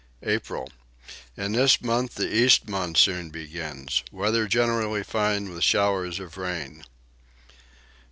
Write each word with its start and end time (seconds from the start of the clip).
April. 0.23 0.67
In 1.37 1.51
this 1.51 1.79
month 1.79 2.15
the 2.15 2.35
east 2.35 2.67
monsoon 2.67 3.29
begins. 3.29 4.01
Weather 4.11 4.47
generally 4.47 5.03
fine 5.03 5.53
with 5.53 5.63
showers 5.63 6.19
of 6.19 6.37
rain. 6.37 6.83